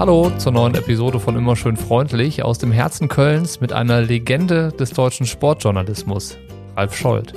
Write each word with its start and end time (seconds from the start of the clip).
Hallo 0.00 0.30
zur 0.38 0.52
neuen 0.52 0.74
Episode 0.76 1.20
von 1.20 1.36
Immer 1.36 1.56
schön 1.56 1.76
freundlich 1.76 2.42
aus 2.42 2.56
dem 2.56 2.72
Herzen 2.72 3.08
Kölns 3.08 3.60
mit 3.60 3.74
einer 3.74 4.00
Legende 4.00 4.72
des 4.72 4.92
deutschen 4.92 5.26
Sportjournalismus, 5.26 6.38
Ralf 6.74 6.96
Scholz. 6.96 7.34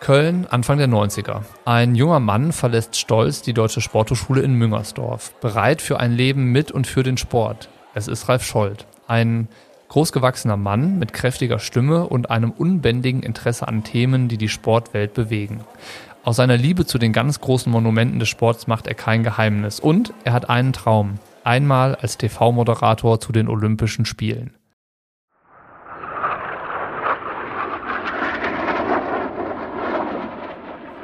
Köln, 0.00 0.46
Anfang 0.46 0.78
der 0.78 0.88
90er. 0.88 1.42
Ein 1.66 1.94
junger 1.94 2.20
Mann 2.20 2.52
verlässt 2.52 2.96
stolz 2.96 3.42
die 3.42 3.52
Deutsche 3.52 3.82
Sporthochschule 3.82 4.40
in 4.40 4.54
Müngersdorf, 4.54 5.34
bereit 5.42 5.82
für 5.82 6.00
ein 6.00 6.12
Leben 6.12 6.52
mit 6.52 6.72
und 6.72 6.86
für 6.86 7.02
den 7.02 7.18
Sport. 7.18 7.68
Es 7.92 8.08
ist 8.08 8.30
Ralf 8.30 8.44
Scholz, 8.44 8.86
ein 9.08 9.48
Großgewachsener 9.88 10.56
Mann 10.56 10.98
mit 10.98 11.12
kräftiger 11.12 11.58
Stimme 11.58 12.06
und 12.06 12.30
einem 12.30 12.50
unbändigen 12.50 13.22
Interesse 13.22 13.68
an 13.68 13.84
Themen, 13.84 14.28
die 14.28 14.38
die 14.38 14.48
Sportwelt 14.48 15.14
bewegen. 15.14 15.60
Aus 16.24 16.36
seiner 16.36 16.56
Liebe 16.56 16.86
zu 16.86 16.98
den 16.98 17.12
ganz 17.12 17.40
großen 17.40 17.70
Monumenten 17.70 18.18
des 18.18 18.28
Sports 18.28 18.66
macht 18.66 18.88
er 18.88 18.94
kein 18.94 19.22
Geheimnis. 19.22 19.78
Und 19.78 20.12
er 20.24 20.32
hat 20.32 20.50
einen 20.50 20.72
Traum. 20.72 21.20
Einmal 21.44 21.94
als 21.94 22.18
TV-Moderator 22.18 23.20
zu 23.20 23.30
den 23.30 23.48
Olympischen 23.48 24.04
Spielen. 24.06 24.52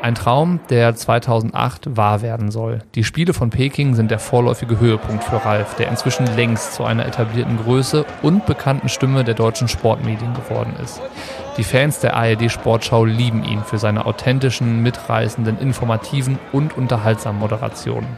Ein 0.03 0.17
Traum, 0.17 0.59
der 0.69 0.97
2008 0.97 1.97
wahr 1.97 2.23
werden 2.23 2.51
soll. 2.51 2.81
Die 2.97 3.05
Spiele 3.05 3.33
von 3.33 3.51
Peking 3.51 3.95
sind 3.95 4.11
der 4.11 4.19
vorläufige 4.19 4.81
Höhepunkt 4.81 5.23
für 5.23 5.45
Ralf, 5.45 5.77
der 5.77 5.87
inzwischen 5.87 6.27
längst 6.27 6.75
zu 6.75 6.83
einer 6.83 7.07
etablierten 7.07 7.57
Größe 7.57 8.05
und 8.21 8.45
bekannten 8.45 8.89
Stimme 8.89 9.23
der 9.23 9.35
deutschen 9.35 9.69
Sportmedien 9.69 10.35
geworden 10.35 10.75
ist. 10.83 11.01
Die 11.57 11.63
Fans 11.63 12.01
der 12.01 12.17
ARD 12.17 12.51
Sportschau 12.51 13.05
lieben 13.05 13.45
ihn 13.45 13.63
für 13.63 13.79
seine 13.79 14.05
authentischen, 14.05 14.83
mitreißenden, 14.83 15.59
informativen 15.59 16.41
und 16.51 16.77
unterhaltsamen 16.77 17.39
Moderationen. 17.39 18.09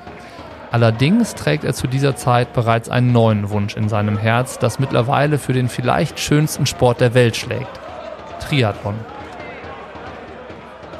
Allerdings 0.70 1.34
trägt 1.34 1.64
er 1.64 1.74
zu 1.74 1.86
dieser 1.86 2.16
Zeit 2.16 2.54
bereits 2.54 2.88
einen 2.88 3.12
neuen 3.12 3.50
Wunsch 3.50 3.76
in 3.76 3.90
seinem 3.90 4.16
Herz, 4.16 4.58
das 4.58 4.78
mittlerweile 4.78 5.36
für 5.36 5.52
den 5.52 5.68
vielleicht 5.68 6.18
schönsten 6.18 6.64
Sport 6.64 7.02
der 7.02 7.12
Welt 7.12 7.36
schlägt. 7.36 7.78
Triathlon. 8.40 8.94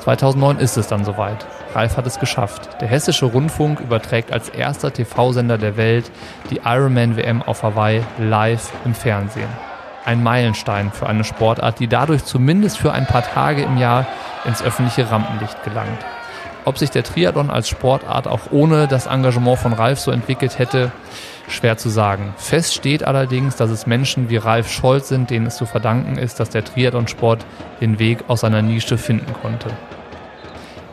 2009 0.05 0.59
ist 0.59 0.77
es 0.77 0.87
dann 0.87 1.03
soweit. 1.03 1.47
Ralf 1.75 1.97
hat 1.97 2.07
es 2.07 2.21
geschafft. 2.21 2.69
Der 2.83 2.89
Hessische 2.89 3.25
Rundfunk 3.25 3.81
überträgt 3.81 4.35
als 4.35 4.51
erster 4.51 4.93
TV-Sender 4.93 5.57
der 5.57 5.79
Welt 5.79 6.11
die 6.51 6.61
Ironman-WM 6.63 7.41
auf 7.41 7.63
Hawaii 7.63 8.03
live 8.19 8.71
im 8.85 8.95
Fernsehen. 8.95 9.49
Ein 10.05 10.23
Meilenstein 10.23 10.93
für 10.93 11.07
eine 11.07 11.25
Sportart, 11.25 11.81
die 11.81 11.87
dadurch 11.87 12.23
zumindest 12.27 12.77
für 12.77 12.93
ein 12.93 13.07
paar 13.07 13.23
Tage 13.23 13.63
im 13.63 13.79
Jahr 13.79 14.05
ins 14.45 14.63
öffentliche 14.63 15.11
Rampenlicht 15.11 15.65
gelangt. 15.65 16.05
Ob 16.67 16.77
sich 16.77 16.91
der 16.91 17.03
Triathlon 17.03 17.49
als 17.49 17.71
Sportart 17.71 18.29
auch 18.29 18.51
ohne 18.51 18.87
das 18.87 19.07
Engagement 19.07 19.59
von 19.59 19.73
Ralf 19.73 20.01
so 20.01 20.11
entwickelt 20.11 20.59
hätte, 20.59 20.93
schwer 21.48 21.77
zu 21.77 21.89
sagen. 21.89 22.34
Fest 22.37 22.75
steht 22.75 23.05
allerdings, 23.05 23.56
dass 23.56 23.70
es 23.70 23.87
Menschen 23.87 24.31
wie 24.31 24.37
Ralf 24.37 24.70
Scholz 24.70 25.09
sind, 25.09 25.31
denen 25.31 25.47
es 25.47 25.56
zu 25.56 25.67
verdanken 25.67 26.17
ist, 26.17 26.41
dass 26.41 26.51
der 26.51 26.64
Triathlonsport 26.64 27.45
den 27.81 27.98
Weg 27.98 28.25
aus 28.28 28.41
seiner 28.41 28.62
Nische 28.62 28.98
finden 28.98 29.33
konnte. 29.42 29.70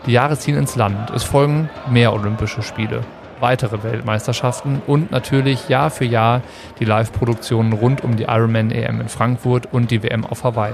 Die 0.05 0.11
Jahre 0.11 0.37
ziehen 0.37 0.57
ins 0.57 0.75
Land. 0.75 1.11
Es 1.11 1.23
folgen 1.23 1.69
mehr 1.89 2.13
Olympische 2.13 2.63
Spiele, 2.63 3.01
weitere 3.39 3.83
Weltmeisterschaften 3.83 4.81
und 4.87 5.11
natürlich 5.11 5.69
Jahr 5.69 5.91
für 5.91 6.05
Jahr 6.05 6.41
die 6.79 6.85
Live-Produktionen 6.85 7.73
rund 7.73 8.03
um 8.03 8.17
die 8.17 8.23
Ironman 8.23 8.71
EM 8.71 9.01
in 9.01 9.09
Frankfurt 9.09 9.71
und 9.71 9.91
die 9.91 10.01
WM 10.01 10.25
auf 10.25 10.43
Hawaii. 10.43 10.73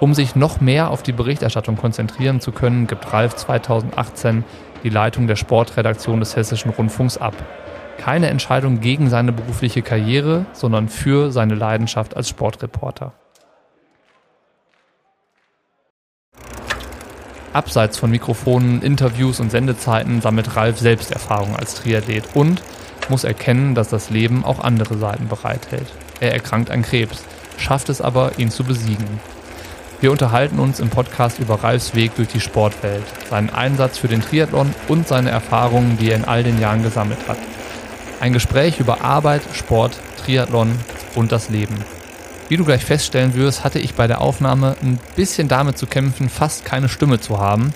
Um 0.00 0.14
sich 0.14 0.36
noch 0.36 0.60
mehr 0.60 0.90
auf 0.90 1.02
die 1.02 1.12
Berichterstattung 1.12 1.76
konzentrieren 1.76 2.40
zu 2.40 2.52
können, 2.52 2.86
gibt 2.86 3.12
Ralf 3.12 3.36
2018 3.36 4.44
die 4.84 4.90
Leitung 4.90 5.26
der 5.26 5.36
Sportredaktion 5.36 6.20
des 6.20 6.36
Hessischen 6.36 6.70
Rundfunks 6.70 7.18
ab. 7.18 7.34
Keine 7.98 8.28
Entscheidung 8.28 8.80
gegen 8.80 9.10
seine 9.10 9.32
berufliche 9.32 9.82
Karriere, 9.82 10.46
sondern 10.52 10.88
für 10.88 11.30
seine 11.30 11.54
Leidenschaft 11.54 12.16
als 12.16 12.28
Sportreporter. 12.28 13.12
Abseits 17.52 17.98
von 17.98 18.10
Mikrofonen, 18.10 18.82
Interviews 18.82 19.40
und 19.40 19.50
Sendezeiten 19.50 20.20
sammelt 20.20 20.54
Ralf 20.54 20.78
selbst 20.78 21.10
Erfahrung 21.10 21.56
als 21.56 21.74
Triathlet 21.74 22.24
und 22.34 22.62
muss 23.08 23.24
erkennen, 23.24 23.74
dass 23.74 23.88
das 23.88 24.10
Leben 24.10 24.44
auch 24.44 24.60
andere 24.60 24.96
Seiten 24.96 25.28
bereithält. 25.28 25.86
Er 26.20 26.32
erkrankt 26.32 26.70
an 26.70 26.82
Krebs, 26.82 27.24
schafft 27.56 27.88
es 27.88 28.00
aber, 28.00 28.38
ihn 28.38 28.50
zu 28.50 28.64
besiegen. 28.64 29.20
Wir 30.00 30.12
unterhalten 30.12 30.60
uns 30.60 30.78
im 30.78 30.90
Podcast 30.90 31.40
über 31.40 31.64
Ralfs 31.64 31.96
Weg 31.96 32.14
durch 32.14 32.28
die 32.28 32.40
Sportwelt, 32.40 33.02
seinen 33.28 33.50
Einsatz 33.50 33.98
für 33.98 34.06
den 34.06 34.20
Triathlon 34.20 34.72
und 34.86 35.08
seine 35.08 35.30
Erfahrungen, 35.30 35.98
die 35.98 36.10
er 36.10 36.16
in 36.16 36.24
all 36.24 36.44
den 36.44 36.60
Jahren 36.60 36.84
gesammelt 36.84 37.26
hat. 37.26 37.38
Ein 38.20 38.32
Gespräch 38.32 38.80
über 38.80 39.02
Arbeit, 39.02 39.42
Sport, 39.52 39.96
Triathlon 40.16 40.76
und 41.14 41.30
das 41.30 41.50
Leben. 41.50 41.76
Wie 42.48 42.56
du 42.56 42.64
gleich 42.64 42.84
feststellen 42.84 43.34
wirst, 43.34 43.62
hatte 43.62 43.78
ich 43.78 43.94
bei 43.94 44.08
der 44.08 44.20
Aufnahme 44.20 44.74
ein 44.82 44.98
bisschen 45.14 45.46
damit 45.46 45.78
zu 45.78 45.86
kämpfen, 45.86 46.28
fast 46.28 46.64
keine 46.64 46.88
Stimme 46.88 47.20
zu 47.20 47.38
haben. 47.38 47.72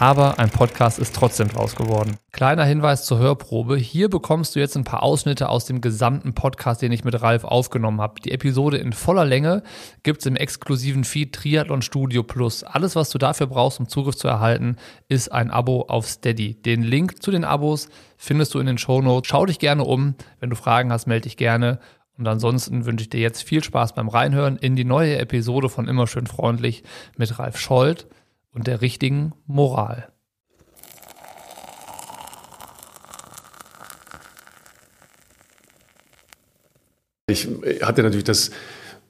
Aber 0.00 0.40
ein 0.40 0.50
Podcast 0.50 0.98
ist 0.98 1.14
trotzdem 1.14 1.48
draus 1.48 1.76
geworden. 1.76 2.16
Kleiner 2.32 2.64
Hinweis 2.64 3.04
zur 3.06 3.18
Hörprobe. 3.18 3.76
Hier 3.76 4.10
bekommst 4.10 4.54
du 4.54 4.60
jetzt 4.60 4.76
ein 4.76 4.82
paar 4.82 5.04
Ausschnitte 5.04 5.48
aus 5.48 5.66
dem 5.66 5.80
gesamten 5.80 6.34
Podcast, 6.34 6.82
den 6.82 6.90
ich 6.90 7.04
mit 7.04 7.22
Ralf 7.22 7.44
aufgenommen 7.44 8.00
habe. 8.00 8.20
Die 8.20 8.32
Episode 8.32 8.78
in 8.78 8.92
voller 8.92 9.24
Länge 9.24 9.62
gibt's 10.02 10.26
im 10.26 10.34
exklusiven 10.34 11.04
Feed 11.04 11.32
Triathlon 11.32 11.80
Studio 11.80 12.24
Plus. 12.24 12.64
Alles, 12.64 12.96
was 12.96 13.10
du 13.10 13.18
dafür 13.18 13.46
brauchst, 13.46 13.78
um 13.78 13.88
Zugriff 13.88 14.16
zu 14.16 14.26
erhalten, 14.26 14.76
ist 15.08 15.30
ein 15.30 15.52
Abo 15.52 15.82
auf 15.82 16.08
Steady. 16.08 16.54
Den 16.54 16.82
Link 16.82 17.22
zu 17.22 17.30
den 17.30 17.44
Abos 17.44 17.88
findest 18.16 18.52
du 18.54 18.58
in 18.58 18.66
den 18.66 18.78
Show 18.78 19.00
Notes. 19.00 19.28
Schau 19.28 19.46
dich 19.46 19.60
gerne 19.60 19.84
um. 19.84 20.16
Wenn 20.40 20.50
du 20.50 20.56
Fragen 20.56 20.90
hast, 20.92 21.06
melde 21.06 21.22
dich 21.24 21.36
gerne. 21.36 21.78
Und 22.18 22.26
ansonsten 22.26 22.84
wünsche 22.84 23.02
ich 23.02 23.10
dir 23.10 23.20
jetzt 23.20 23.42
viel 23.42 23.62
Spaß 23.62 23.94
beim 23.94 24.08
Reinhören 24.08 24.56
in 24.56 24.74
die 24.74 24.84
neue 24.84 25.18
Episode 25.18 25.68
von 25.68 25.86
Immer 25.86 26.08
schön 26.08 26.26
freundlich 26.26 26.82
mit 27.16 27.38
Ralf 27.38 27.58
Scholz 27.58 28.06
und 28.54 28.66
der 28.66 28.80
richtigen 28.80 29.32
Moral. 29.46 30.10
Ich 37.26 37.48
hatte 37.82 38.02
natürlich 38.02 38.24
das, 38.24 38.50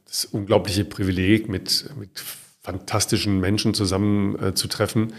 das 0.07 0.25
unglaubliche 0.25 0.85
Privileg, 0.85 1.49
mit, 1.49 1.91
mit 1.99 2.23
fantastischen 2.63 3.41
Menschen 3.41 3.75
zusammen 3.75 4.55
äh. 4.55 5.13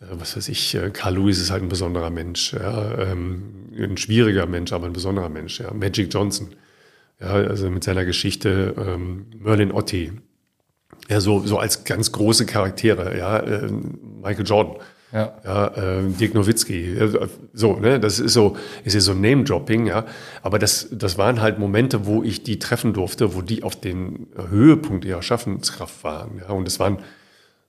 Äh, 0.00 0.06
was 0.12 0.36
weiß 0.36 0.48
ich, 0.48 0.74
äh, 0.74 0.90
Carl 0.90 1.14
Lewis 1.14 1.40
ist 1.40 1.50
halt 1.50 1.62
ein 1.62 1.68
besonderer 1.68 2.10
Mensch, 2.10 2.52
ja, 2.52 2.98
ähm, 2.98 3.70
ein 3.76 3.96
schwieriger 3.96 4.46
Mensch, 4.46 4.72
aber 4.72 4.86
ein 4.86 4.92
besonderer 4.92 5.28
Mensch. 5.28 5.60
Ja. 5.60 5.72
Magic 5.72 6.12
Johnson, 6.12 6.54
ja, 7.20 7.28
also 7.28 7.70
mit 7.70 7.84
seiner 7.84 8.04
Geschichte 8.04 8.74
ähm, 8.78 9.26
Merlin 9.38 9.72
Otti, 9.72 10.12
ja, 11.08 11.20
so, 11.20 11.40
so 11.40 11.58
als 11.58 11.84
ganz 11.84 12.12
große 12.12 12.46
Charaktere, 12.46 13.16
ja, 13.16 13.38
äh, 13.38 13.70
Michael 14.22 14.46
Jordan, 14.46 14.76
ja, 15.12 15.32
ja 15.44 15.66
äh, 15.68 16.02
Dirk 16.08 16.34
Nowitzki, 16.34 16.96
so, 17.52 17.76
ne, 17.76 18.00
das 18.00 18.18
ist 18.18 18.32
so, 18.32 18.56
ist 18.84 18.94
ja 18.94 19.00
so 19.00 19.14
Name-Dropping, 19.14 19.86
ja, 19.86 20.06
aber 20.42 20.58
das, 20.58 20.88
das 20.90 21.18
waren 21.18 21.40
halt 21.40 21.58
Momente, 21.58 22.06
wo 22.06 22.22
ich 22.22 22.42
die 22.42 22.58
treffen 22.58 22.92
durfte, 22.92 23.34
wo 23.34 23.42
die 23.42 23.62
auf 23.62 23.76
den 23.76 24.28
Höhepunkt 24.50 25.04
ihrer 25.04 25.22
Schaffenskraft 25.22 26.02
waren, 26.04 26.38
ja, 26.38 26.48
und 26.48 26.66
es 26.66 26.80
waren 26.80 26.98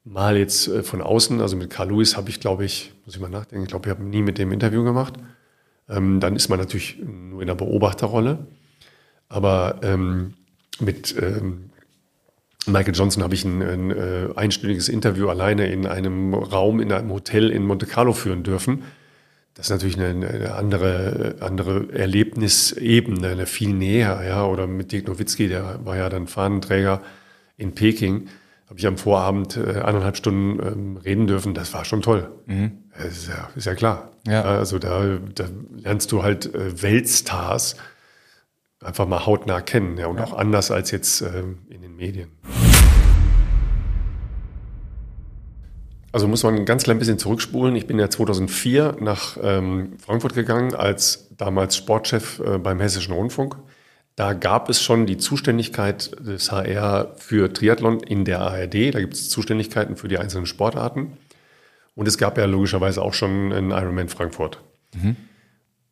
mal 0.03 0.37
jetzt 0.37 0.67
äh, 0.67 0.83
von 0.83 1.01
außen, 1.01 1.41
also 1.41 1.55
mit 1.55 1.69
Carl 1.69 1.89
Lewis 1.89 2.15
habe 2.15 2.29
ich, 2.29 2.39
glaube 2.39 2.65
ich, 2.65 2.93
muss 3.05 3.15
ich 3.15 3.21
mal 3.21 3.29
nachdenken, 3.29 3.63
ich 3.63 3.69
glaube, 3.69 3.89
ich 3.89 3.95
habe 3.95 4.03
nie 4.03 4.21
mit 4.21 4.37
dem 4.37 4.51
Interview 4.51 4.83
gemacht, 4.83 5.15
ähm, 5.89 6.19
dann 6.19 6.35
ist 6.35 6.49
man 6.49 6.59
natürlich 6.59 6.97
nur 7.03 7.41
in 7.41 7.47
der 7.47 7.55
Beobachterrolle, 7.55 8.47
aber 9.29 9.79
ähm, 9.83 10.33
mit 10.79 11.15
ähm, 11.21 11.69
Michael 12.67 12.95
Johnson 12.95 13.23
habe 13.23 13.33
ich 13.33 13.45
ein, 13.45 13.61
ein, 13.61 13.91
äh, 13.91 14.29
einstündiges 14.35 14.89
Interview 14.89 15.29
alleine 15.29 15.67
in 15.67 15.85
einem 15.85 16.33
Raum 16.33 16.79
in 16.79 16.91
einem 16.91 17.11
Hotel 17.11 17.51
in 17.51 17.65
Monte 17.65 17.85
Carlo 17.85 18.13
führen 18.13 18.43
dürfen. 18.43 18.83
Das 19.55 19.67
ist 19.67 19.71
natürlich 19.71 19.97
eine, 19.97 20.27
eine 20.27 20.55
andere, 20.55 21.35
andere 21.39 21.87
Erlebnisebene, 21.93 23.29
eine 23.29 23.45
viel 23.45 23.73
näher, 23.73 24.21
ja. 24.27 24.45
Oder 24.45 24.67
mit 24.67 24.91
Dirk 24.91 25.07
Nowitzki, 25.07 25.47
der 25.47 25.79
war 25.85 25.95
ja 25.95 26.09
dann 26.09 26.27
Fahnenträger 26.27 27.01
in 27.57 27.73
Peking, 27.73 28.27
habe 28.67 28.79
ich 28.79 28.85
am 28.85 28.97
Vorabend 28.97 29.55
äh, 29.55 29.81
eineinhalb 29.81 30.17
Stunden 30.17 30.59
ähm, 30.59 30.97
reden 30.97 31.27
dürfen. 31.27 31.53
Das 31.53 31.73
war 31.73 31.85
schon 31.85 32.01
toll. 32.01 32.29
Mhm. 32.47 32.71
Ist, 33.07 33.29
ja, 33.29 33.49
ist 33.55 33.65
ja 33.65 33.75
klar. 33.75 34.11
Ja. 34.27 34.41
Also 34.41 34.77
da, 34.77 35.19
da 35.33 35.45
lernst 35.77 36.11
du 36.11 36.23
halt 36.23 36.53
äh, 36.53 36.81
Weltstars 36.81 37.77
einfach 38.83 39.07
mal 39.07 39.25
hautnah 39.25 39.61
kennen, 39.61 39.97
ja, 39.97 40.07
und 40.07 40.17
ja. 40.17 40.23
auch 40.25 40.33
anders 40.33 40.71
als 40.71 40.91
jetzt 40.91 41.21
ähm, 41.21 41.59
in 41.69 41.81
den 41.81 41.95
Medien. 41.95 42.29
Also 46.11 46.29
muss 46.29 46.43
man 46.43 46.55
ein 46.55 46.65
ganz 46.65 46.83
klein 46.83 46.97
bisschen 46.97 47.19
zurückspulen. 47.19 47.75
Ich 47.75 47.87
bin 47.87 47.99
ja 47.99 48.09
2004 48.09 48.97
nach 49.01 49.37
ähm, 49.41 49.97
Frankfurt 49.99 50.33
gegangen 50.33 50.73
als 50.73 51.27
damals 51.35 51.75
Sportchef 51.75 52.39
äh, 52.39 52.57
beim 52.57 52.79
Hessischen 52.79 53.13
Rundfunk. 53.13 53.57
Da 54.15 54.31
gab 54.31 54.69
es 54.69 54.81
schon 54.81 55.05
die 55.05 55.17
Zuständigkeit 55.17 56.11
des 56.25 56.53
HR 56.53 57.15
für 57.17 57.51
Triathlon 57.51 57.99
in 57.99 58.23
der 58.23 58.39
ARD. 58.39 58.95
Da 58.95 59.01
gibt 59.01 59.13
es 59.13 59.29
Zuständigkeiten 59.29 59.97
für 59.97 60.07
die 60.07 60.17
einzelnen 60.17 60.45
Sportarten. 60.45 61.17
Und 61.95 62.07
es 62.07 62.17
gab 62.17 62.37
ja 62.37 62.45
logischerweise 62.45 63.01
auch 63.01 63.13
schon 63.13 63.51
einen 63.51 63.71
Ironman 63.71 64.07
Frankfurt. 64.07 64.61
Mhm. 64.93 65.17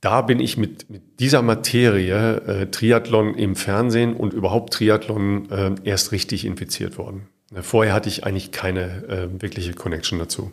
Da 0.03 0.21
bin 0.21 0.41
ich 0.41 0.57
mit, 0.57 0.89
mit 0.89 1.21
dieser 1.21 1.41
Materie 1.41 2.35
äh, 2.45 2.65
Triathlon 2.65 3.35
im 3.35 3.55
Fernsehen 3.55 4.13
und 4.17 4.33
überhaupt 4.33 4.73
Triathlon 4.73 5.49
äh, 5.49 5.75
erst 5.85 6.11
richtig 6.11 6.43
infiziert 6.43 6.97
worden. 6.97 7.29
Vorher 7.61 7.93
hatte 7.93 8.09
ich 8.09 8.25
eigentlich 8.25 8.51
keine 8.51 9.07
äh, 9.07 9.41
wirkliche 9.41 9.71
Connection 9.71 10.19
dazu. 10.19 10.51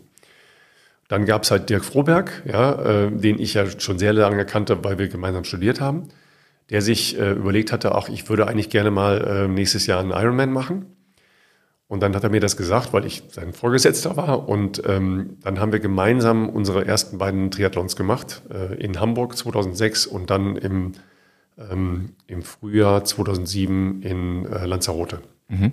Dann 1.08 1.24
gab 1.24 1.42
es 1.42 1.50
halt 1.50 1.68
Dirk 1.68 1.84
Froberg, 1.84 2.44
ja, 2.46 3.06
äh, 3.06 3.10
den 3.10 3.40
ich 3.40 3.54
ja 3.54 3.66
schon 3.80 3.98
sehr 3.98 4.12
lange 4.12 4.46
kannte, 4.46 4.84
weil 4.84 5.00
wir 5.00 5.08
gemeinsam 5.08 5.42
studiert 5.42 5.80
haben, 5.80 6.06
der 6.70 6.80
sich 6.80 7.18
äh, 7.18 7.32
überlegt 7.32 7.72
hatte, 7.72 7.96
ach, 7.96 8.08
ich 8.08 8.28
würde 8.28 8.46
eigentlich 8.46 8.70
gerne 8.70 8.92
mal 8.92 9.20
äh, 9.20 9.48
nächstes 9.48 9.88
Jahr 9.88 9.98
einen 9.98 10.12
Ironman 10.12 10.52
machen. 10.52 10.86
Und 11.90 12.04
dann 12.04 12.14
hat 12.14 12.22
er 12.22 12.30
mir 12.30 12.38
das 12.38 12.56
gesagt, 12.56 12.92
weil 12.92 13.04
ich 13.04 13.24
sein 13.32 13.52
Vorgesetzter 13.52 14.16
war. 14.16 14.48
Und 14.48 14.80
ähm, 14.86 15.38
dann 15.42 15.58
haben 15.58 15.72
wir 15.72 15.80
gemeinsam 15.80 16.48
unsere 16.48 16.86
ersten 16.86 17.18
beiden 17.18 17.50
Triathlons 17.50 17.96
gemacht, 17.96 18.42
äh, 18.48 18.80
in 18.80 19.00
Hamburg 19.00 19.36
2006 19.36 20.06
und 20.06 20.30
dann 20.30 20.54
im, 20.54 20.92
ähm, 21.58 22.10
im 22.28 22.42
Frühjahr 22.42 23.02
2007 23.02 24.02
in 24.02 24.46
äh, 24.46 24.66
Lanzarote. 24.66 25.18
Mhm. 25.48 25.72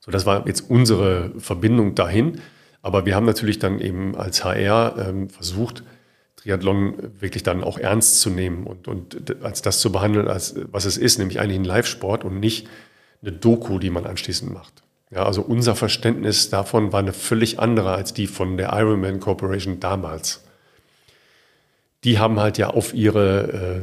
So, 0.00 0.10
das 0.10 0.26
war 0.26 0.48
jetzt 0.48 0.68
unsere 0.68 1.34
Verbindung 1.38 1.94
dahin. 1.94 2.40
Aber 2.82 3.06
wir 3.06 3.14
haben 3.14 3.26
natürlich 3.26 3.60
dann 3.60 3.78
eben 3.78 4.16
als 4.16 4.44
HR 4.44 4.96
ähm, 4.98 5.28
versucht, 5.28 5.84
Triathlon 6.34 7.12
wirklich 7.20 7.44
dann 7.44 7.62
auch 7.62 7.78
ernst 7.78 8.20
zu 8.20 8.28
nehmen 8.28 8.66
und, 8.66 8.88
und 8.88 9.36
als 9.44 9.62
das 9.62 9.78
zu 9.78 9.92
behandeln, 9.92 10.26
als 10.26 10.56
was 10.72 10.84
es 10.84 10.96
ist, 10.96 11.18
nämlich 11.18 11.38
eigentlich 11.38 11.60
ein 11.60 11.64
Live-Sport 11.64 12.24
und 12.24 12.40
nicht 12.40 12.66
eine 13.22 13.32
Doku, 13.32 13.78
die 13.78 13.90
man 13.90 14.06
anschließend 14.06 14.52
macht. 14.52 14.82
Ja, 15.10 15.24
also 15.24 15.42
unser 15.42 15.74
Verständnis 15.74 16.50
davon 16.50 16.92
war 16.92 17.00
eine 17.00 17.12
völlig 17.12 17.58
andere 17.58 17.92
als 17.92 18.14
die 18.14 18.26
von 18.26 18.56
der 18.56 18.72
Ironman 18.72 19.20
Corporation 19.20 19.80
damals. 19.80 20.44
Die 22.04 22.18
haben 22.18 22.38
halt 22.38 22.58
ja 22.58 22.68
auf 22.68 22.94
ihre 22.94 23.82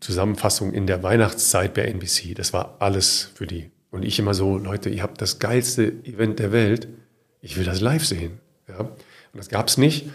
Zusammenfassung 0.00 0.72
in 0.72 0.86
der 0.86 1.02
Weihnachtszeit 1.02 1.74
bei 1.74 1.82
NBC, 1.82 2.34
das 2.34 2.52
war 2.52 2.76
alles 2.80 3.30
für 3.34 3.46
die. 3.46 3.70
Und 3.90 4.04
ich 4.04 4.18
immer 4.18 4.34
so, 4.34 4.58
Leute, 4.58 4.90
ihr 4.90 5.02
habt 5.02 5.22
das 5.22 5.38
geilste 5.38 5.86
Event 6.04 6.38
der 6.38 6.52
Welt 6.52 6.88
ich 7.46 7.56
will 7.56 7.64
das 7.64 7.80
live 7.80 8.04
sehen. 8.04 8.40
Ja? 8.68 8.80
Und 8.80 8.98
das 9.34 9.48
gab 9.48 9.68
es 9.68 9.78
nicht. 9.78 10.10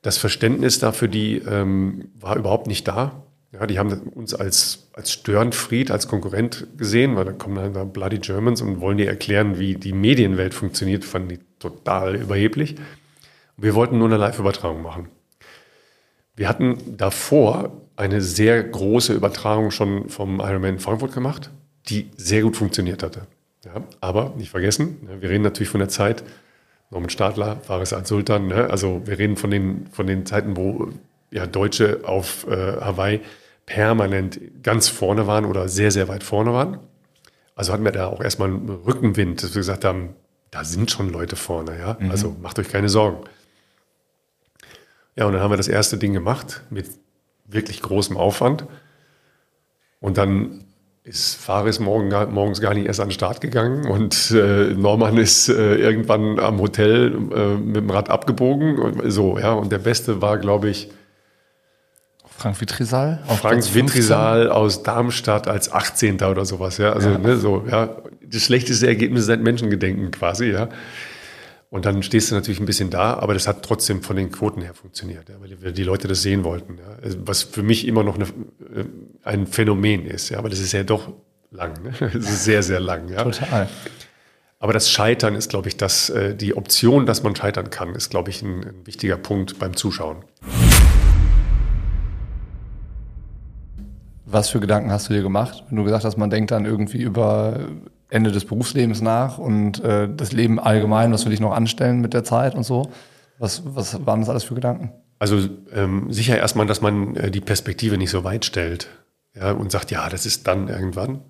Das 0.00 0.16
Verständnis 0.16 0.78
dafür, 0.78 1.08
die 1.08 1.36
ähm, 1.36 2.10
war 2.18 2.36
überhaupt 2.36 2.66
nicht 2.66 2.88
da. 2.88 3.22
Ja, 3.52 3.66
die 3.66 3.78
haben 3.80 3.92
uns 4.14 4.32
als, 4.32 4.90
als 4.92 5.10
Störenfried, 5.10 5.90
als 5.90 6.06
Konkurrent 6.06 6.68
gesehen, 6.76 7.16
weil 7.16 7.24
da 7.24 7.32
kommen 7.32 7.56
dann 7.56 7.74
da 7.74 7.82
Bloody 7.84 8.18
Germans 8.18 8.62
und 8.62 8.80
wollen 8.80 8.98
dir 8.98 9.08
erklären, 9.08 9.58
wie 9.58 9.74
die 9.74 9.92
Medienwelt 9.92 10.54
funktioniert, 10.54 11.04
fanden 11.04 11.30
die 11.30 11.40
total 11.58 12.14
überheblich. 12.14 12.76
Wir 13.56 13.74
wollten 13.74 13.98
nur 13.98 14.06
eine 14.06 14.18
Live-Übertragung 14.18 14.82
machen. 14.82 15.08
Wir 16.36 16.48
hatten 16.48 16.96
davor 16.96 17.72
eine 17.96 18.22
sehr 18.22 18.62
große 18.62 19.12
Übertragung 19.12 19.72
schon 19.72 20.08
vom 20.08 20.38
Ironman 20.40 20.78
Frankfurt 20.78 21.12
gemacht, 21.12 21.50
die 21.88 22.08
sehr 22.16 22.42
gut 22.42 22.56
funktioniert 22.56 23.02
hatte. 23.02 23.26
Ja, 23.64 23.82
aber 24.00 24.32
nicht 24.38 24.50
vergessen, 24.50 25.08
wir 25.20 25.28
reden 25.28 25.42
natürlich 25.42 25.68
von 25.68 25.80
der 25.80 25.90
Zeit, 25.90 26.22
Norman 26.90 27.10
Stadler, 27.10 27.56
Faris 27.62 27.92
Al-Sultan. 27.92 28.46
Ne? 28.46 28.70
Also 28.70 29.02
wir 29.04 29.18
reden 29.18 29.36
von 29.36 29.50
den, 29.50 29.86
von 29.88 30.06
den 30.06 30.24
Zeiten, 30.24 30.56
wo 30.56 30.88
ja, 31.30 31.46
Deutsche 31.46 32.00
auf 32.04 32.46
äh, 32.46 32.80
Hawaii 32.80 33.20
permanent 33.66 34.40
ganz 34.62 34.88
vorne 34.88 35.26
waren 35.26 35.44
oder 35.44 35.68
sehr, 35.68 35.90
sehr 35.90 36.08
weit 36.08 36.22
vorne 36.24 36.52
waren. 36.52 36.80
Also 37.54 37.72
hatten 37.72 37.84
wir 37.84 37.92
da 37.92 38.06
auch 38.06 38.20
erstmal 38.20 38.48
einen 38.48 38.68
Rückenwind, 38.68 39.42
dass 39.42 39.54
wir 39.54 39.60
gesagt 39.60 39.84
haben, 39.84 40.14
da 40.50 40.64
sind 40.64 40.90
schon 40.90 41.10
Leute 41.10 41.36
vorne, 41.36 41.78
ja. 41.78 41.96
Mhm. 42.00 42.10
Also 42.10 42.36
macht 42.40 42.58
euch 42.58 42.68
keine 42.68 42.88
Sorgen. 42.88 43.24
Ja, 45.14 45.26
und 45.26 45.34
dann 45.34 45.42
haben 45.42 45.52
wir 45.52 45.56
das 45.56 45.68
erste 45.68 45.98
Ding 45.98 46.12
gemacht 46.12 46.62
mit 46.70 46.86
wirklich 47.44 47.82
großem 47.82 48.16
Aufwand. 48.16 48.64
Und 50.00 50.16
dann 50.18 50.64
ist 51.04 51.36
Faris 51.36 51.80
morgen, 51.80 52.08
morgens 52.32 52.60
gar 52.60 52.74
nicht 52.74 52.86
erst 52.86 53.00
an 53.00 53.08
den 53.08 53.14
Start 53.14 53.40
gegangen 53.40 53.86
und 53.86 54.30
äh, 54.32 54.74
Norman 54.74 55.16
ist 55.16 55.48
äh, 55.48 55.76
irgendwann 55.76 56.38
am 56.38 56.60
Hotel 56.60 57.14
äh, 57.34 57.56
mit 57.56 57.76
dem 57.76 57.90
Rad 57.90 58.10
abgebogen 58.10 58.78
und 58.78 59.10
so, 59.10 59.38
ja. 59.38 59.52
Und 59.52 59.72
der 59.72 59.78
Beste 59.78 60.20
war, 60.20 60.38
glaube 60.38 60.68
ich, 60.68 60.90
Frank 62.40 62.58
Vitrisal. 62.58 63.22
Frank 63.26 63.74
Vitrisal 63.74 64.50
aus 64.50 64.82
Darmstadt 64.82 65.46
als 65.46 65.70
18. 65.70 66.22
oder 66.22 66.46
sowas, 66.46 66.78
ja. 66.78 66.94
Also, 66.94 67.10
ja. 67.10 67.18
Ne, 67.18 67.36
so, 67.36 67.64
ja. 67.70 67.96
Das 68.22 68.42
schlechteste 68.42 68.86
Ergebnis 68.86 69.26
seit 69.26 69.42
Menschengedenken 69.42 70.10
quasi, 70.10 70.46
ja. 70.46 70.70
Und 71.68 71.84
dann 71.84 72.02
stehst 72.02 72.30
du 72.30 72.34
natürlich 72.34 72.58
ein 72.58 72.64
bisschen 72.64 72.88
da, 72.88 73.14
aber 73.14 73.34
das 73.34 73.46
hat 73.46 73.62
trotzdem 73.62 74.02
von 74.02 74.16
den 74.16 74.32
Quoten 74.32 74.62
her 74.62 74.72
funktioniert, 74.72 75.28
ja, 75.28 75.34
weil 75.38 75.72
die 75.72 75.82
Leute 75.82 76.08
das 76.08 76.22
sehen 76.22 76.42
wollten. 76.42 76.78
Ja. 76.78 76.96
Also, 77.02 77.18
was 77.26 77.42
für 77.42 77.62
mich 77.62 77.86
immer 77.86 78.04
noch 78.04 78.14
eine, 78.14 78.24
äh, 78.24 78.84
ein 79.22 79.46
Phänomen 79.46 80.06
ist, 80.06 80.30
ja, 80.30 80.38
aber 80.38 80.48
das 80.48 80.60
ist 80.60 80.72
ja 80.72 80.82
doch 80.82 81.12
lang, 81.50 81.82
ne? 81.82 81.92
Das 82.00 82.14
ist 82.14 82.44
sehr, 82.44 82.62
sehr 82.62 82.80
lang. 82.80 83.08
Ja. 83.10 83.22
Total. 83.22 83.68
Aber 84.58 84.72
das 84.72 84.90
Scheitern 84.90 85.34
ist, 85.34 85.50
glaube 85.50 85.68
ich, 85.68 85.76
das, 85.76 86.08
äh, 86.08 86.34
die 86.34 86.56
Option, 86.56 87.04
dass 87.04 87.22
man 87.22 87.36
scheitern 87.36 87.68
kann, 87.68 87.94
ist, 87.94 88.08
glaube 88.08 88.30
ich, 88.30 88.40
ein, 88.40 88.64
ein 88.64 88.86
wichtiger 88.86 89.18
Punkt 89.18 89.58
beim 89.58 89.76
Zuschauen. 89.76 90.24
Was 94.32 94.48
für 94.48 94.60
Gedanken 94.60 94.92
hast 94.92 95.08
du 95.08 95.12
dir 95.12 95.22
gemacht, 95.22 95.64
wenn 95.68 95.76
du 95.76 95.84
gesagt 95.84 96.04
hast, 96.04 96.16
man 96.16 96.30
denkt 96.30 96.52
dann 96.52 96.64
irgendwie 96.64 97.02
über 97.02 97.58
Ende 98.10 98.30
des 98.30 98.44
Berufslebens 98.44 99.00
nach 99.00 99.38
und 99.38 99.82
äh, 99.82 100.08
das 100.14 100.32
Leben 100.32 100.60
allgemein, 100.60 101.12
was 101.12 101.26
will 101.26 101.32
ich 101.32 101.40
noch 101.40 101.52
anstellen 101.52 102.00
mit 102.00 102.14
der 102.14 102.22
Zeit 102.22 102.54
und 102.54 102.62
so. 102.62 102.90
Was, 103.38 103.62
was 103.64 104.06
waren 104.06 104.20
das 104.20 104.28
alles 104.28 104.44
für 104.44 104.54
Gedanken? 104.54 104.92
Also 105.18 105.48
ähm, 105.72 106.12
sicher 106.12 106.38
erstmal, 106.38 106.66
dass 106.66 106.80
man 106.80 107.16
äh, 107.16 107.30
die 107.30 107.40
Perspektive 107.40 107.98
nicht 107.98 108.10
so 108.10 108.22
weit 108.22 108.44
stellt 108.44 108.88
ja, 109.34 109.52
und 109.52 109.72
sagt, 109.72 109.90
ja, 109.90 110.08
das 110.08 110.26
ist 110.26 110.46
dann 110.46 110.68
irgendwann. 110.68 111.20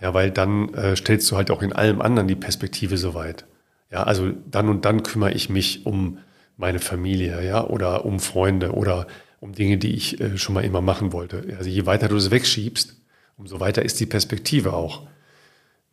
Ja, 0.00 0.14
weil 0.14 0.30
dann 0.30 0.72
äh, 0.74 0.96
stellst 0.96 1.30
du 1.30 1.36
halt 1.36 1.50
auch 1.50 1.62
in 1.62 1.72
allem 1.72 2.00
anderen 2.00 2.28
die 2.28 2.36
Perspektive 2.36 2.96
so 2.96 3.14
weit. 3.14 3.46
Ja, 3.90 4.02
also 4.02 4.30
dann 4.50 4.68
und 4.68 4.84
dann 4.84 5.02
kümmere 5.02 5.32
ich 5.32 5.48
mich 5.48 5.86
um 5.86 6.18
meine 6.56 6.78
Familie, 6.78 7.44
ja, 7.46 7.64
oder 7.64 8.04
um 8.04 8.18
Freunde 8.18 8.72
oder 8.72 9.06
um 9.40 9.52
Dinge, 9.52 9.78
die 9.78 9.94
ich 9.94 10.20
äh, 10.20 10.38
schon 10.38 10.54
mal 10.54 10.64
immer 10.64 10.80
machen 10.80 11.12
wollte. 11.12 11.44
Also 11.58 11.70
je 11.70 11.86
weiter 11.86 12.08
du 12.08 12.16
es 12.16 12.30
wegschiebst, 12.30 12.96
umso 13.36 13.60
weiter 13.60 13.82
ist 13.82 14.00
die 14.00 14.06
Perspektive 14.06 14.72
auch 14.72 15.06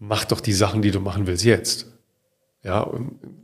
mach 0.03 0.25
doch 0.25 0.41
die 0.41 0.53
Sachen, 0.53 0.81
die 0.81 0.91
du 0.91 0.99
machen 0.99 1.27
willst, 1.27 1.45
jetzt. 1.45 1.87
Ja, 2.63 2.89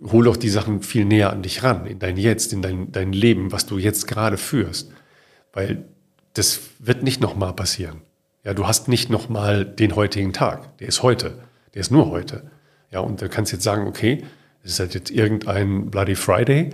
hol 0.03 0.23
doch 0.23 0.37
die 0.37 0.49
Sachen 0.49 0.81
viel 0.81 1.03
näher 1.03 1.31
an 1.31 1.41
dich 1.41 1.63
ran, 1.63 1.85
in 1.85 1.99
dein 1.99 2.15
Jetzt, 2.15 2.53
in 2.53 2.61
dein, 2.61 2.91
dein 2.91 3.11
Leben, 3.11 3.51
was 3.51 3.65
du 3.65 3.77
jetzt 3.77 4.07
gerade 4.07 4.37
führst. 4.37 4.91
Weil 5.51 5.85
das 6.33 6.61
wird 6.79 7.03
nicht 7.03 7.19
nochmal 7.19 7.53
passieren. 7.53 8.01
Ja, 8.45 8.53
du 8.53 8.65
hast 8.65 8.87
nicht 8.87 9.09
nochmal 9.09 9.65
den 9.65 9.95
heutigen 9.95 10.31
Tag. 10.31 10.77
Der 10.77 10.87
ist 10.87 11.03
heute. 11.03 11.39
Der 11.73 11.81
ist 11.81 11.91
nur 11.91 12.09
heute. 12.09 12.49
Ja, 12.91 13.01
und 13.01 13.21
du 13.21 13.27
kannst 13.27 13.51
jetzt 13.51 13.63
sagen, 13.63 13.87
okay, 13.87 14.23
es 14.63 14.71
ist 14.71 14.79
halt 14.79 14.93
jetzt 14.93 15.11
irgendein 15.11 15.89
Bloody 15.91 16.15
Friday 16.15 16.69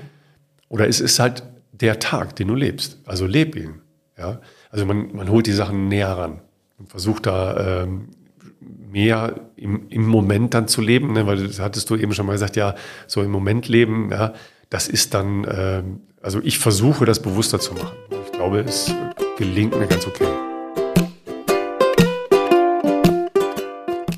oder 0.69 0.87
es 0.87 0.99
ist 0.99 1.19
halt 1.19 1.43
der 1.81 1.99
Tag, 1.99 2.35
den 2.35 2.47
du 2.47 2.55
lebst. 2.55 2.99
Also 3.05 3.25
leb 3.25 3.55
ihn. 3.55 3.81
Ja, 4.17 4.39
also 4.71 4.85
man, 4.85 5.13
man 5.13 5.29
holt 5.29 5.45
die 5.45 5.51
Sachen 5.51 5.89
näher 5.89 6.17
ran 6.17 6.41
und 6.77 6.89
versucht 6.89 7.25
da 7.25 7.83
ähm, 7.83 8.09
mehr 8.59 9.35
im, 9.57 9.87
im 9.89 10.07
Moment 10.07 10.53
dann 10.53 10.67
zu 10.69 10.81
leben, 10.81 11.13
ne? 11.13 11.27
weil 11.27 11.47
das 11.47 11.59
hattest 11.59 11.89
du 11.89 11.97
eben 11.97 12.13
schon 12.13 12.25
mal 12.25 12.31
gesagt, 12.33 12.55
ja, 12.55 12.75
so 13.07 13.21
im 13.21 13.31
Moment 13.31 13.67
leben, 13.67 14.11
ja, 14.11 14.33
das 14.69 14.87
ist 14.87 15.13
dann, 15.13 15.43
äh, 15.43 15.83
also 16.21 16.39
ich 16.43 16.59
versuche 16.59 17.05
das 17.05 17.21
bewusster 17.21 17.59
zu 17.59 17.73
machen. 17.73 17.97
Ich 18.25 18.31
glaube, 18.31 18.59
es 18.59 18.93
gelingt 19.37 19.77
mir 19.77 19.87
ganz 19.87 20.07
okay. 20.07 20.44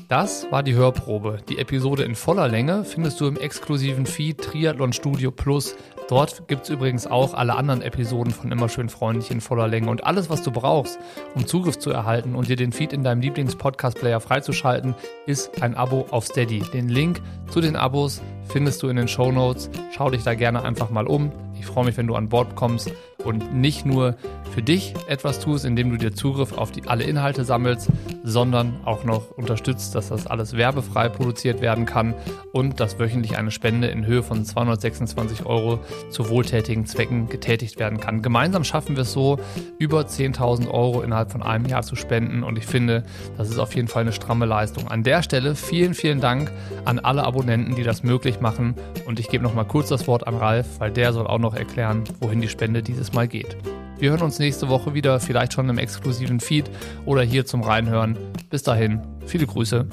Das 0.08 0.50
war 0.50 0.62
die 0.62 0.72
Hörprobe. 0.72 1.36
Die 1.50 1.58
Episode 1.58 2.02
in 2.02 2.14
voller 2.14 2.48
Länge 2.48 2.82
findest 2.84 3.20
du 3.20 3.26
im 3.26 3.36
exklusiven 3.36 4.06
Feed 4.06 4.38
Triathlon 4.40 4.94
Studio 4.94 5.30
Plus. 5.30 5.76
Dort 6.08 6.48
gibt 6.48 6.62
es 6.62 6.70
übrigens 6.70 7.06
auch 7.06 7.34
alle 7.34 7.54
anderen 7.56 7.82
Episoden 7.82 8.32
von 8.32 8.50
Immer 8.50 8.70
schön 8.70 8.88
freundlich 8.88 9.30
in 9.30 9.42
voller 9.42 9.68
Länge. 9.68 9.90
Und 9.90 10.06
alles, 10.06 10.30
was 10.30 10.42
du 10.42 10.50
brauchst, 10.50 10.98
um 11.34 11.46
Zugriff 11.46 11.78
zu 11.78 11.90
erhalten 11.90 12.34
und 12.36 12.48
dir 12.48 12.56
den 12.56 12.72
Feed 12.72 12.94
in 12.94 13.04
deinem 13.04 13.20
Lieblings-Podcast-Player 13.20 14.20
freizuschalten, 14.20 14.94
ist 15.26 15.60
ein 15.62 15.74
Abo 15.74 16.06
auf 16.10 16.24
Steady. 16.24 16.60
Den 16.72 16.88
Link 16.88 17.20
zu 17.50 17.60
den 17.60 17.76
Abos 17.76 18.22
findest 18.48 18.82
du 18.82 18.88
in 18.88 18.96
den 18.96 19.08
Show 19.08 19.30
Notes. 19.30 19.68
Schau 19.94 20.08
dich 20.08 20.22
da 20.22 20.32
gerne 20.32 20.62
einfach 20.62 20.88
mal 20.88 21.06
um. 21.06 21.32
Ich 21.58 21.66
freue 21.66 21.84
mich, 21.84 21.98
wenn 21.98 22.06
du 22.06 22.14
an 22.14 22.30
Bord 22.30 22.56
kommst 22.56 22.90
und 23.24 23.52
nicht 23.52 23.84
nur 23.84 24.16
für 24.54 24.62
dich 24.62 24.94
etwas 25.08 25.40
tust, 25.40 25.64
indem 25.64 25.90
du 25.90 25.96
dir 25.96 26.12
Zugriff 26.12 26.56
auf 26.56 26.70
die, 26.70 26.86
alle 26.86 27.04
Inhalte 27.04 27.44
sammelst, 27.44 27.88
sondern 28.22 28.78
auch 28.84 29.04
noch 29.04 29.30
unterstützt, 29.32 29.94
dass 29.94 30.08
das 30.08 30.26
alles 30.26 30.56
werbefrei 30.56 31.08
produziert 31.08 31.60
werden 31.60 31.84
kann 31.84 32.14
und 32.52 32.80
dass 32.80 32.98
wöchentlich 32.98 33.36
eine 33.36 33.50
Spende 33.50 33.88
in 33.88 34.06
Höhe 34.06 34.22
von 34.22 34.44
226 34.44 35.46
Euro 35.46 35.80
zu 36.10 36.28
wohltätigen 36.28 36.86
Zwecken 36.86 37.28
getätigt 37.28 37.78
werden 37.78 37.98
kann. 38.00 38.22
Gemeinsam 38.22 38.64
schaffen 38.64 38.96
wir 38.96 39.02
es 39.02 39.12
so, 39.12 39.38
über 39.78 40.02
10.000 40.02 40.70
Euro 40.70 41.02
innerhalb 41.02 41.32
von 41.32 41.42
einem 41.42 41.66
Jahr 41.66 41.82
zu 41.82 41.96
spenden 41.96 42.42
und 42.42 42.56
ich 42.56 42.66
finde, 42.66 43.04
das 43.36 43.50
ist 43.50 43.58
auf 43.58 43.74
jeden 43.74 43.88
Fall 43.88 44.02
eine 44.02 44.12
stramme 44.12 44.46
Leistung. 44.46 44.88
An 44.88 45.02
der 45.02 45.22
Stelle 45.22 45.54
vielen, 45.54 45.94
vielen 45.94 46.20
Dank 46.20 46.52
an 46.84 46.98
alle 46.98 47.24
Abonnenten, 47.24 47.74
die 47.74 47.82
das 47.82 48.02
möglich 48.02 48.40
machen. 48.40 48.74
Und 49.06 49.20
ich 49.20 49.28
gebe 49.28 49.42
noch 49.42 49.54
mal 49.54 49.64
kurz 49.64 49.88
das 49.88 50.06
Wort 50.06 50.26
an 50.26 50.36
Ralf, 50.36 50.66
weil 50.78 50.90
der 50.90 51.12
soll 51.12 51.26
auch 51.26 51.38
noch 51.38 51.54
erklären, 51.54 52.04
wohin 52.20 52.40
die 52.40 52.48
Spende 52.48 52.82
dieses 52.82 53.07
Mal 53.12 53.28
geht. 53.28 53.56
Wir 53.98 54.10
hören 54.10 54.22
uns 54.22 54.38
nächste 54.38 54.68
Woche 54.68 54.94
wieder, 54.94 55.18
vielleicht 55.18 55.52
schon 55.52 55.68
im 55.68 55.78
exklusiven 55.78 56.40
Feed 56.40 56.70
oder 57.04 57.22
hier 57.22 57.46
zum 57.46 57.62
Reinhören. 57.62 58.16
Bis 58.50 58.62
dahin, 58.62 59.00
viele 59.26 59.46
Grüße. 59.46 59.86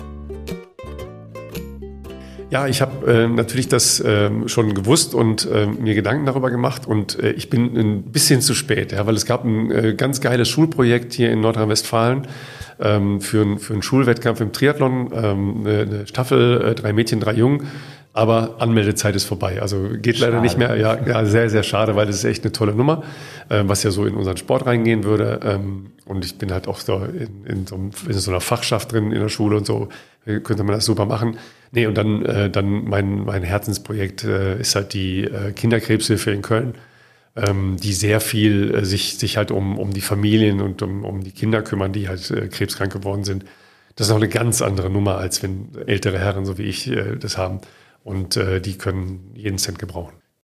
Ja, 2.52 2.68
ich 2.68 2.82
habe 2.82 3.12
äh, 3.12 3.28
natürlich 3.28 3.68
das 3.68 4.00
äh, 4.00 4.30
schon 4.46 4.76
gewusst 4.76 5.16
und 5.16 5.50
äh, 5.52 5.66
mir 5.66 5.96
Gedanken 5.96 6.26
darüber 6.26 6.52
gemacht 6.52 6.86
und 6.86 7.20
äh, 7.20 7.32
ich 7.32 7.50
bin 7.50 7.76
ein 7.76 8.04
bisschen 8.04 8.40
zu 8.42 8.54
spät, 8.54 8.92
ja, 8.92 9.06
weil 9.08 9.16
es 9.16 9.26
gab 9.26 9.44
ein 9.44 9.72
äh, 9.72 9.94
ganz 9.96 10.22
geiles 10.22 10.48
Schulprojekt 10.48 11.14
hier 11.14 11.32
in 11.32 11.42
Nordrhein-Westfalen 11.42 12.28
ähm, 12.80 13.20
für, 13.20 13.58
für 13.58 13.74
einen 13.74 13.82
Schulwettkampf 13.82 14.42
im 14.42 14.54
Triathlon, 14.54 15.12
ähm, 15.14 15.66
eine, 15.66 15.80
eine 15.80 16.08
Staffel, 16.08 16.62
äh, 16.62 16.76
drei 16.76 16.94
Mädchen, 16.94 17.20
drei 17.20 17.34
Jungen. 17.34 17.68
Aber 18.16 18.56
Anmeldezeit 18.60 19.14
ist 19.18 19.26
vorbei. 19.26 19.62
Also 19.62 19.90
geht 20.02 20.20
schade. 20.20 20.32
leider 20.32 20.42
nicht 20.42 20.58
mehr. 20.58 20.78
Ja, 20.78 20.98
ja, 21.06 21.26
sehr, 21.26 21.50
sehr 21.50 21.64
schade, 21.64 21.98
weil 21.98 22.06
das 22.06 22.16
ist 22.16 22.24
echt 22.24 22.46
eine 22.46 22.54
tolle 22.54 22.74
Nummer, 22.74 23.04
äh, 23.50 23.64
was 23.66 23.84
ja 23.84 23.92
so 23.92 24.06
in 24.06 24.16
unseren 24.16 24.38
Sport 24.38 24.66
reingehen 24.66 25.04
würde. 25.04 25.42
Ähm, 25.44 25.88
und 26.06 26.24
ich 26.24 26.38
bin 26.38 26.54
halt 26.54 26.70
auch 26.70 26.80
so 26.80 26.96
in, 26.96 27.46
in, 27.46 27.68
so, 27.68 27.76
in 27.76 28.14
so 28.14 28.32
einer 28.32 28.40
Fachschaft 28.40 28.94
drin 28.94 29.12
in 29.12 29.20
der 29.20 29.28
Schule 29.28 29.58
und 29.58 29.66
so. 29.66 29.90
Könnte 30.24 30.64
man 30.64 30.76
das 30.76 30.86
super 30.86 31.06
machen. 31.06 31.38
Nee, 31.72 31.88
und 31.88 31.98
dann, 31.98 32.24
äh, 32.24 32.50
dann 32.50 32.86
mein, 32.86 33.26
mein 33.26 33.44
Herzensprojekt 33.44 34.24
äh, 34.24 34.62
ist 34.62 34.76
halt 34.76 34.94
die 34.94 35.26
äh, 35.26 35.52
Kinderkrebshilfe 35.52 36.32
in 36.32 36.42
Köln, 36.42 36.76
ähm, 37.36 37.76
die 37.84 37.92
sehr 37.92 38.22
viel 38.22 38.74
äh, 38.76 38.86
sich, 38.86 39.18
sich 39.18 39.36
halt 39.36 39.52
um, 39.52 39.78
um 39.78 39.94
die 39.94 40.00
Familien 40.00 40.62
und 40.62 40.82
um, 40.82 41.04
um 41.04 41.22
die 41.22 41.32
Kinder 41.34 41.62
kümmern, 41.62 41.92
die 41.92 42.08
halt 42.08 42.32
äh, 42.32 42.48
krebskrank 42.48 42.94
geworden 42.94 43.26
sind. 43.26 43.44
Das 43.98 44.08
ist 44.08 44.14
auch 44.14 44.18
eine 44.18 44.30
ganz 44.30 44.62
andere 44.62 44.90
Nummer, 44.90 45.18
als 45.18 45.44
wenn 45.44 45.68
ältere 45.86 46.18
Herren, 46.18 46.46
so 46.46 46.58
wie 46.58 46.64
ich, 46.64 46.90
äh, 46.90 47.18
das 47.18 47.38
haben. 47.38 47.60
Und 48.06 48.38
äh, 48.38 48.62
die 48.62 48.78
können 48.78 49.32
jeden 49.34 49.58
Cent 49.58 49.80
gebrauchen. 49.80 50.14